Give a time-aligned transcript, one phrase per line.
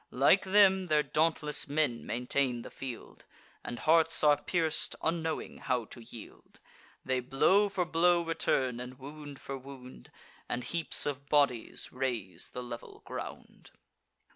[0.09, 3.25] Like them, their dauntless men maintain the field;
[3.63, 6.59] And hearts are pierc'd, unknowing how to yield:
[7.05, 10.09] They blow for blow return, and wound for wound;
[10.49, 13.69] And heaps of bodies raise the level ground.